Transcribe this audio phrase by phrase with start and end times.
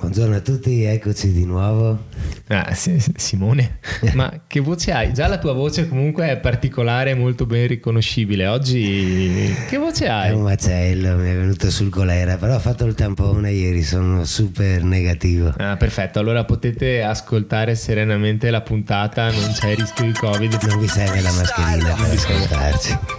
[0.00, 2.04] Buongiorno a tutti, eccoci di nuovo.
[2.46, 3.80] Ah, Simone,
[4.14, 5.12] ma che voce hai?
[5.12, 8.46] Già la tua voce comunque è particolare, molto ben riconoscibile.
[8.46, 10.28] Oggi che voce hai?
[10.30, 14.24] È un macello, mi è venuto sul colera, però ho fatto il tampone ieri, sono
[14.24, 15.52] super negativo.
[15.56, 20.62] Ah, perfetto, allora potete ascoltare serenamente la puntata, non c'è rischio di Covid.
[20.68, 23.17] Non vi serve la mascherina per ascoltarci.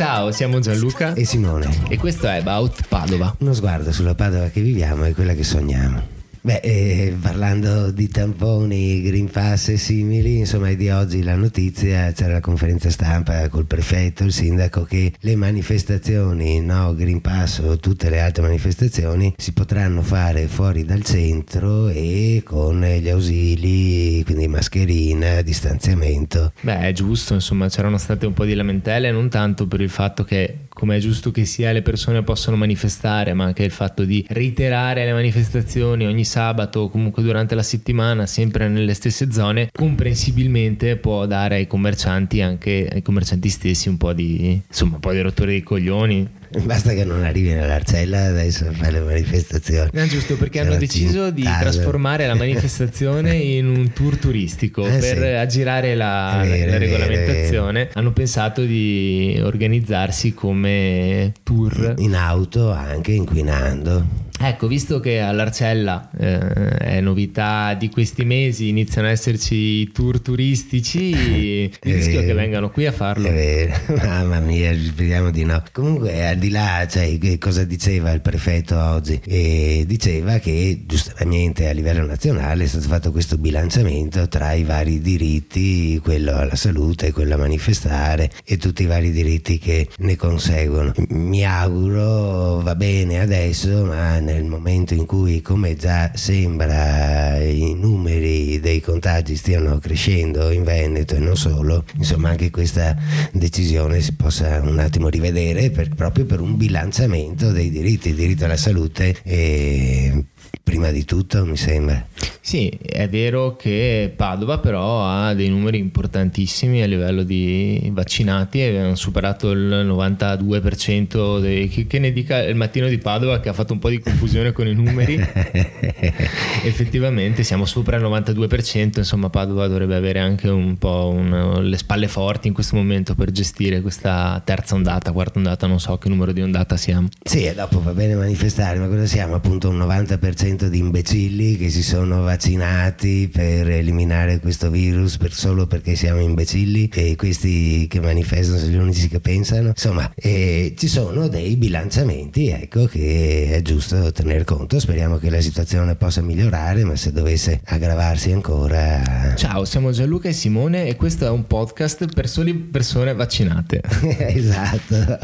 [0.00, 3.36] Ciao, siamo Gianluca e Simone e questo è About Padova.
[3.40, 6.19] Uno sguardo sulla Padova che viviamo e quella che sogniamo.
[6.42, 12.10] Beh, eh, parlando di tamponi, Green Pass e simili, insomma è di oggi la notizia,
[12.12, 17.76] c'era la conferenza stampa col prefetto, il sindaco, che le manifestazioni, no Green Pass o
[17.76, 24.48] tutte le altre manifestazioni si potranno fare fuori dal centro e con gli ausili, quindi
[24.48, 26.54] mascherina, distanziamento.
[26.62, 30.24] Beh, è giusto, insomma c'erano state un po' di lamentele, non tanto per il fatto
[30.24, 34.24] che come è giusto che sia le persone possono manifestare, ma anche il fatto di
[34.30, 40.96] reiterare le manifestazioni ogni sabato o comunque durante la settimana, sempre nelle stesse zone, comprensibilmente
[40.96, 45.20] può dare ai commercianti, anche ai commercianti stessi, un po' di, insomma, un po' di
[45.20, 46.38] rotture dei coglioni.
[46.62, 49.90] Basta che non arrivi nell'Arcella adesso a fare le manifestazioni.
[49.92, 55.16] No, giusto, perché hanno deciso di trasformare la manifestazione in un tour turistico eh, per
[55.16, 55.24] sì.
[55.24, 57.88] aggirare la, vero, la regolamentazione.
[57.92, 61.94] Hanno pensato di organizzarsi come tour.
[61.98, 64.28] In auto anche inquinando.
[64.42, 66.38] Ecco, visto che all'Arcella eh,
[66.78, 71.10] è novità di questi mesi, iniziano ad esserci tour turistici,
[71.82, 73.28] il rischio che vengano qui a farlo.
[73.28, 75.62] È vero, mamma mia, speriamo di no.
[75.72, 79.20] Comunque, al di là, cioè, cosa diceva il prefetto oggi?
[79.26, 85.02] E diceva che giustamente a livello nazionale è stato fatto questo bilanciamento tra i vari
[85.02, 90.94] diritti, quello alla salute, quello a manifestare e tutti i vari diritti che ne conseguono.
[91.08, 98.60] Mi auguro, va bene adesso, ma nel momento in cui, come già sembra, i numeri
[98.60, 102.96] dei contagi stiano crescendo in Veneto e non solo, insomma anche questa
[103.32, 108.44] decisione si possa un attimo rivedere per, proprio per un bilanciamento dei diritti, il diritto
[108.44, 110.24] alla salute e
[110.70, 112.06] prima di tutto mi sembra.
[112.40, 118.78] Sì, è vero che Padova però ha dei numeri importantissimi a livello di vaccinati e
[118.78, 123.52] hanno superato il 92% dei, che, che, ne dica il mattino di Padova che ha
[123.52, 125.14] fatto un po' di confusione con i numeri.
[126.62, 132.06] Effettivamente siamo sopra il 92%, insomma Padova dovrebbe avere anche un po' un, le spalle
[132.06, 136.30] forti in questo momento per gestire questa terza ondata, quarta ondata, non so che numero
[136.30, 137.08] di ondata siamo.
[137.22, 139.34] Sì, e dopo va bene manifestare, ma cosa siamo?
[139.34, 145.66] Appunto un 90% di imbecilli che si sono vaccinati per eliminare questo virus per solo
[145.66, 149.68] perché siamo imbecilli e questi che manifestano sono gli unici che pensano.
[149.68, 154.78] Insomma, eh, ci sono dei bilanciamenti, ecco, che è giusto tener conto.
[154.78, 159.34] Speriamo che la situazione possa migliorare, ma se dovesse aggravarsi ancora...
[159.36, 163.80] Ciao, siamo Gianluca e Simone e questo è un podcast per soli persone vaccinate.
[164.18, 165.18] esatto,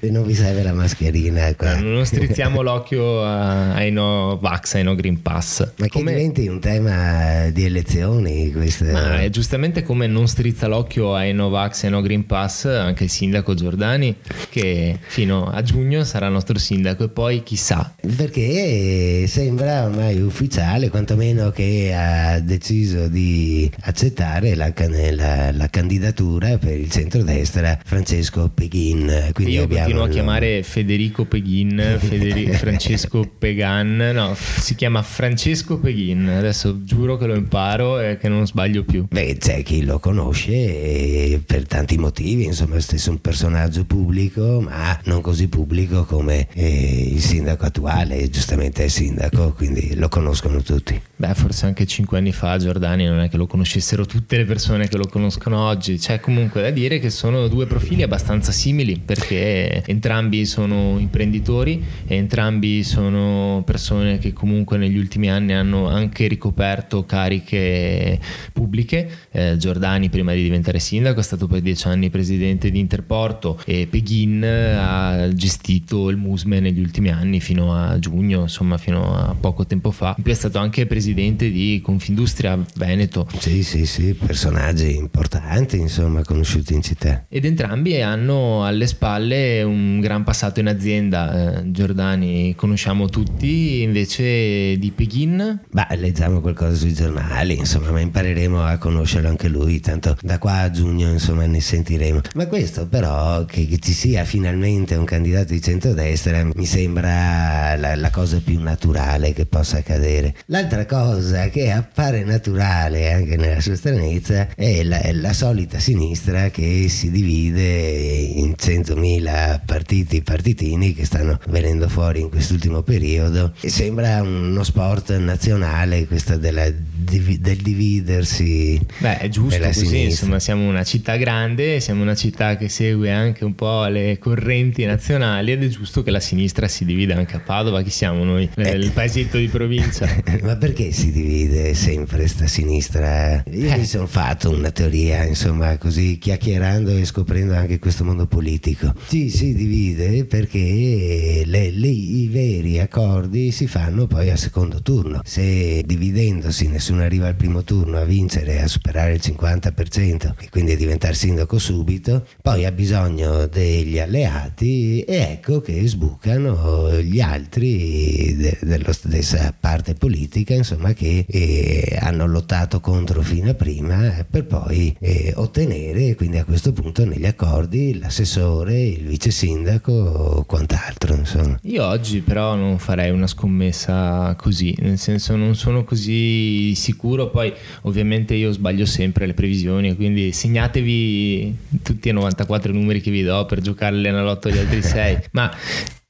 [0.00, 1.54] e non vi serve la mascherina.
[1.54, 1.78] Qua.
[1.78, 5.72] non strizziamo l'occhio ai no vax, ai no Green Pass.
[5.76, 6.12] Ma che come...
[6.12, 8.84] diventi un tema di elezioni questo...
[8.84, 13.04] Ma è giustamente come non strizza l'occhio ai Novax e ai no Green Pass anche
[13.04, 14.16] il sindaco Giordani
[14.50, 17.94] che fino a giugno sarà nostro sindaco e poi chissà.
[18.16, 24.72] Perché sembra ormai ufficiale quantomeno che ha deciso di accettare la,
[25.12, 29.30] la, la candidatura per il centrodestra Francesco Peghin.
[29.32, 36.28] Quindi Io continuo a chiamare Federico Peghin, Federico, Francesco Pegan, no, si chiama Francesco Peghin.
[36.28, 39.06] Adesso giuro che lo imparo e che non sbaglio più.
[39.10, 44.98] Beh, c'è chi lo conosce per tanti motivi, insomma, è stesso un personaggio pubblico, ma
[45.04, 51.00] non così pubblico come eh, il sindaco attuale, giustamente è sindaco, quindi lo conoscono tutti.
[51.16, 54.88] Beh, forse anche cinque anni fa Giordani non è che lo conoscessero tutte le persone
[54.88, 55.98] che lo conoscono oggi.
[55.98, 62.16] C'è comunque da dire che sono due profili abbastanza simili perché entrambi sono imprenditori e
[62.16, 68.20] entrambi sono persone che comunque comunque negli ultimi anni hanno anche ricoperto cariche
[68.52, 69.10] pubbliche.
[69.32, 73.86] Eh, Giordani prima di diventare sindaco è stato per dieci anni presidente di Interporto e
[73.88, 79.64] Peghin ha gestito il Musme negli ultimi anni fino a giugno, insomma fino a poco
[79.64, 80.14] tempo fa.
[80.18, 83.26] In più è stato anche presidente di Confindustria Veneto.
[83.38, 87.24] Sì, sì, sì, personaggi importanti insomma conosciuti in città.
[87.30, 91.60] Ed entrambi hanno alle spalle un gran passato in azienda.
[91.60, 94.33] Eh, Giordani conosciamo tutti, invece
[94.78, 95.60] di Peghin?
[95.70, 100.38] Beh, le, leggiamo qualcosa sui giornali, insomma, ma impareremo a conoscerlo anche lui, tanto da
[100.38, 102.20] qua a giugno insomma ne sentiremo.
[102.34, 107.96] Ma questo però che, che ci sia finalmente un candidato di centrodestra mi sembra la,
[107.96, 110.36] la cosa più naturale che possa accadere.
[110.46, 116.50] L'altra cosa che appare naturale anche nella sua stranezza è la, è la solita sinistra
[116.50, 123.68] che si divide in 100.000 partiti partitini che stanno venendo fuori in quest'ultimo periodo e
[123.68, 130.02] sembra uno sport nazionale questo della, del dividersi beh è giusto così sinistra.
[130.02, 134.84] insomma siamo una città grande siamo una città che segue anche un po' le correnti
[134.84, 138.48] nazionali ed è giusto che la sinistra si divida anche a Padova chi siamo noi
[138.56, 138.70] eh.
[138.70, 140.08] il paesetto di provincia
[140.42, 143.76] ma perché si divide sempre sta sinistra io eh.
[143.76, 149.30] mi sono fatto una teoria insomma così chiacchierando e scoprendo anche questo mondo politico ci
[149.30, 155.82] si divide perché le, le, i veri accordi si fanno poi a secondo turno se
[155.84, 160.76] dividendosi nessuno arriva al primo turno a vincere a superare il 50% e quindi a
[160.76, 168.58] diventare sindaco subito poi ha bisogno degli alleati e ecco che sbucano gli altri de,
[168.62, 174.94] della stessa parte politica insomma che eh, hanno lottato contro fino a prima per poi
[175.00, 181.58] eh, ottenere quindi a questo punto negli accordi l'assessore, il vice sindaco o quant'altro insomma.
[181.62, 184.03] Io oggi però non farei una scommessa
[184.36, 187.52] così, nel senso non sono così sicuro, poi
[187.82, 193.44] ovviamente io sbaglio sempre le previsioni, quindi segnatevi tutti i 94 numeri che vi do
[193.46, 195.50] per giocare l'Enalotto agli altri 6, ma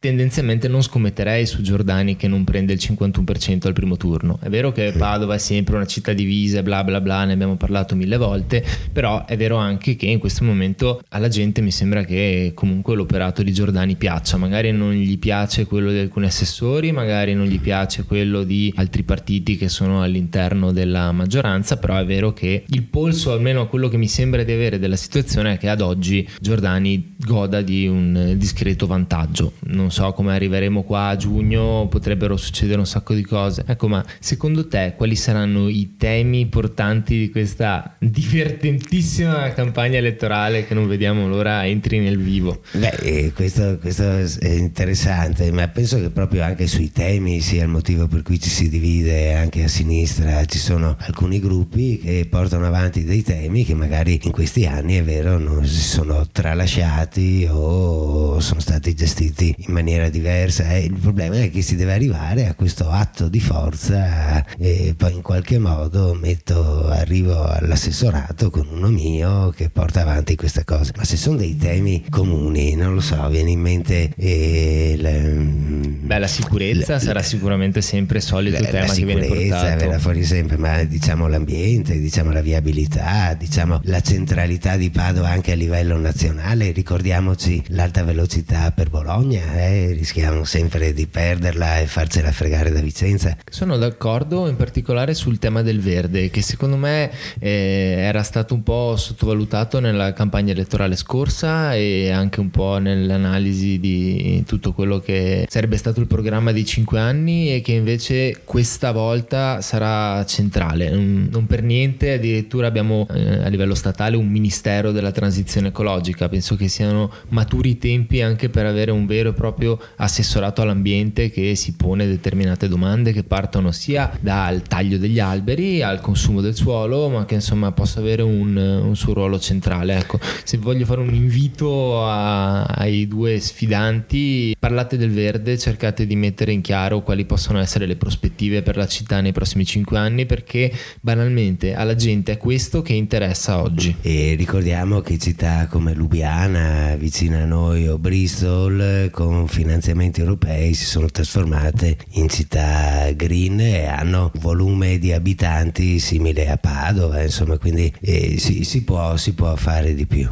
[0.04, 4.38] tendenzialmente non scommetterei su Giordani che non prende il 51% al primo turno.
[4.38, 7.96] È vero che Padova è sempre una città divisa, bla bla bla, ne abbiamo parlato
[7.96, 8.62] mille volte,
[8.92, 13.42] però è vero anche che in questo momento alla gente mi sembra che comunque l'operato
[13.42, 18.04] di Giordani piaccia, magari non gli piace quello di alcuni assessori, magari non gli piace
[18.04, 23.32] quello di altri partiti che sono all'interno della maggioranza, però è vero che il polso,
[23.32, 27.62] almeno quello che mi sembra di avere della situazione, è che ad oggi Giordani goda
[27.62, 29.54] di un discreto vantaggio.
[29.68, 33.62] Non so come arriveremo qua a giugno, potrebbero succedere un sacco di cose.
[33.64, 40.74] Ecco, ma secondo te quali saranno i temi portanti di questa divertentissima campagna elettorale che
[40.74, 42.62] non vediamo l'ora entri nel vivo?
[42.72, 44.02] Beh, eh, questo, questo
[44.40, 48.50] è interessante, ma penso che proprio anche sui temi sia il motivo per cui ci
[48.50, 50.44] si divide anche a sinistra.
[50.44, 55.04] Ci sono alcuni gruppi che portano avanti dei temi che magari in questi anni, è
[55.04, 60.72] vero, non si sono tralasciati o sono stati gestiti in maniera maniera diversa.
[60.72, 65.12] Eh, il problema è che si deve arrivare a questo atto di forza e poi
[65.12, 70.92] in qualche modo metto, arrivo all'assessorato con uno mio che porta avanti questa cosa.
[70.96, 76.18] Ma se sono dei temi comuni, non lo so, viene in mente eh, la, Beh,
[76.18, 79.76] la sicurezza la, sarà sicuramente sempre solito la, tema che viene portato.
[79.84, 85.52] verrà fuori sempre, ma diciamo l'ambiente, diciamo la viabilità, diciamo la centralità di Padova anche
[85.52, 86.72] a livello nazionale.
[86.72, 93.36] Ricordiamoci l'alta velocità per Bologna, eh, rischiamo sempre di perderla e farcela fregare da Vicenza.
[93.48, 98.62] Sono d'accordo in particolare sul tema del verde che secondo me eh, era stato un
[98.62, 105.46] po' sottovalutato nella campagna elettorale scorsa e anche un po' nell'analisi di tutto quello che
[105.48, 110.90] sarebbe stato il programma di cinque anni e che invece questa volta sarà centrale.
[110.90, 116.56] Non per niente addirittura abbiamo eh, a livello statale un ministero della transizione ecologica, penso
[116.56, 121.30] che siano maturi i tempi anche per avere un vero e proprio proprio assessorato all'ambiente
[121.30, 126.54] che si pone determinate domande che partono sia dal taglio degli alberi al consumo del
[126.54, 129.96] suolo, ma che insomma possa avere un, un suo ruolo centrale.
[129.96, 136.16] Ecco, se voglio fare un invito a, ai due sfidanti, parlate del verde, cercate di
[136.16, 140.26] mettere in chiaro quali possono essere le prospettive per la città nei prossimi cinque anni,
[140.26, 143.96] perché banalmente alla gente è questo che interessa oggi.
[144.02, 150.84] E ricordiamo che città come Lubiana, vicino a noi, o Bristol, con finanziamenti europei si
[150.84, 157.58] sono trasformate in città green e hanno un volume di abitanti simile a Padova, insomma,
[157.58, 160.28] quindi eh, si, si, può, si può fare di più.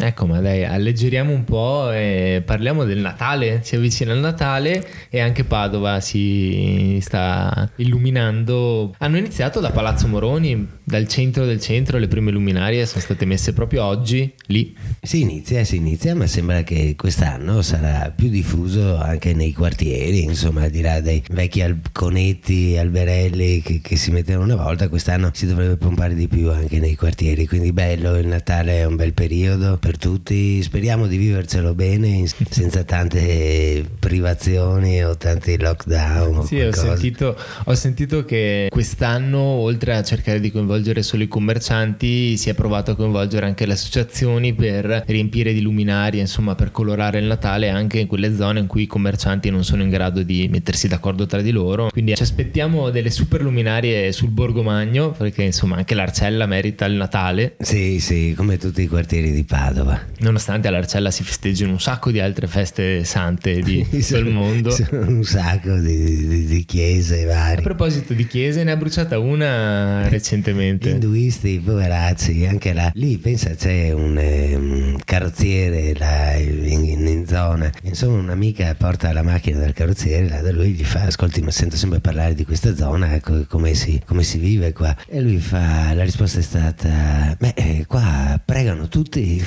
[0.00, 3.62] Ecco, ma dai, alleggeriamo un po' e parliamo del Natale.
[3.64, 8.94] Si avvicina il Natale e anche Padova si sta illuminando.
[8.98, 13.52] Hanno iniziato da Palazzo Moroni, dal centro del centro le prime luminarie sono state messe
[13.52, 14.74] proprio oggi lì.
[15.02, 20.62] Si inizia, si inizia, ma sembra che quest'anno sarà più diffuso anche nei quartieri, insomma,
[20.62, 25.46] al di là dei vecchi alconetti, alberelli che, che si mettevano una volta, quest'anno si
[25.46, 29.76] dovrebbe pompare di più anche nei quartieri, quindi bello, il Natale è un bel periodo
[29.76, 36.46] per tutti, speriamo di vivercelo bene senza tante privazioni o tanti lockdown.
[36.46, 41.28] Sì, ho sentito, ho sentito che quest'anno oltre a cercare di coinvolgere coinvolgere solo i
[41.28, 46.70] commercianti, si è provato a coinvolgere anche le associazioni per riempire di luminarie, insomma per
[46.70, 50.22] colorare il Natale anche in quelle zone in cui i commercianti non sono in grado
[50.22, 51.88] di mettersi d'accordo tra di loro.
[51.90, 56.94] Quindi ci aspettiamo delle super luminarie sul Borgo Magno, perché insomma anche l'Arcella merita il
[56.94, 57.56] Natale.
[57.58, 60.00] Sì, sì, come tutti i quartieri di Padova.
[60.18, 64.74] Nonostante all'Arcella si festeggiano un sacco di altre feste sante di tutto il mondo.
[64.90, 67.58] un sacco di, di, di chiese varie.
[67.58, 70.90] A proposito di chiese, ne ha bruciata una recentemente Assolutamente.
[70.90, 72.90] Induisti, poveracci, anche là.
[72.94, 77.70] Lì pensa c'è un eh, carrozziere là in, in, zona.
[77.82, 81.76] Insomma, un'amica porta la macchina del carrozziere, là da lui gli fa: Ascolti, ma sento
[81.76, 84.96] sempre parlare di questa zona, ecco, come, si, come si vive qua.
[85.06, 89.42] E lui fa: La risposta è stata: Beh, eh, qua pregano tutti.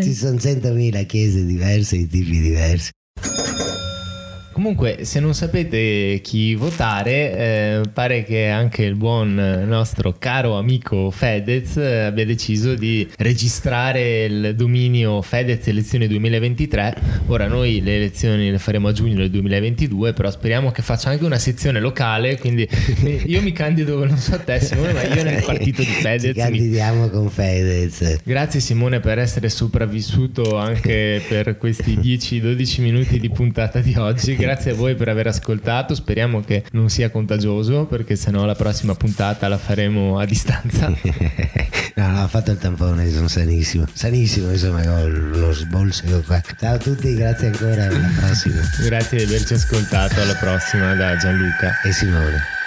[0.00, 2.90] Ci sono centomila chiese diverse, di tipi diversi.
[4.58, 11.12] Comunque, se non sapete chi votare, eh, pare che anche il buon nostro caro amico
[11.12, 16.96] Fedez eh, abbia deciso di registrare il dominio Fedez elezioni 2023.
[17.26, 21.24] Ora noi le elezioni le faremo a giugno del 2022, però speriamo che faccia anche
[21.24, 22.68] una sezione locale, quindi
[23.26, 26.34] io mi candido, non so a te Simone, ma io nel partito di Fedez.
[26.34, 27.10] Ci candidiamo mi...
[27.10, 28.22] con Fedez.
[28.24, 34.47] Grazie Simone per essere sopravvissuto anche per questi 10-12 minuti di puntata di oggi grazie
[34.50, 35.94] a voi per aver ascoltato.
[35.94, 40.88] Speriamo che non sia contagioso, perché sennò la prossima puntata la faremo a distanza.
[41.94, 43.86] no, no, ho fatto il tampone, sono sanissimo.
[43.92, 46.40] Sanissimo, insomma, ho lo sbolso qua.
[46.58, 47.86] Ciao a tutti, grazie ancora.
[47.86, 48.60] Alla prossima.
[48.84, 50.20] grazie di averci ascoltato.
[50.20, 52.57] Alla prossima da Gianluca e Simone.